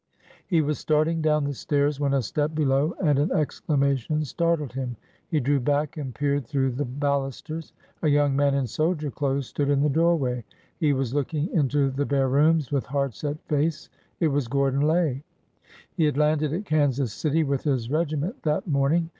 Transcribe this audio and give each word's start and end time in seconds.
He 0.47 0.61
was 0.63 0.79
starting 0.79 1.21
down 1.21 1.43
the 1.43 1.53
stairs 1.53 1.99
when 1.99 2.15
a 2.15 2.23
step 2.23 2.55
below 2.55 2.95
and 3.03 3.19
an 3.19 3.31
exclamation 3.31 4.25
startled 4.25 4.73
him. 4.73 4.97
He 5.27 5.39
drew 5.39 5.59
back 5.59 5.95
and 5.95 6.15
peered 6.15 6.47
through 6.47 6.71
the 6.71 6.85
balusters. 6.85 7.71
A 8.01 8.07
young 8.07 8.35
man 8.35 8.55
in 8.55 8.65
soldier 8.65 9.11
clothes 9.11 9.45
stood 9.45 9.69
in 9.69 9.81
the 9.81 9.89
doorway. 9.91 10.43
He 10.79 10.91
was 10.91 11.13
looking 11.13 11.49
into 11.49 11.91
the 11.91 12.07
bare 12.07 12.29
rooms 12.29 12.71
with 12.71 12.87
hard 12.87 13.13
set 13.13 13.39
face. 13.47 13.91
It 14.19 14.29
was 14.29 14.47
Gordon 14.47 14.81
Lay. 14.81 15.23
He 15.93 16.05
had 16.05 16.17
landed 16.17 16.51
at 16.51 16.65
Kansas 16.65 17.13
City 17.13 17.43
with 17.43 17.61
his 17.63 17.91
regiment 17.91 18.41
that 18.41 18.65
morning. 18.67 19.07